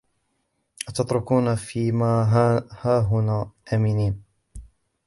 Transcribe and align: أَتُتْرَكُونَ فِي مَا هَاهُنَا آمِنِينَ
أَتُتْرَكُونَ 0.89 1.55
فِي 1.55 1.91
مَا 1.91 2.23
هَاهُنَا 2.81 3.51
آمِنِينَ 3.73 4.23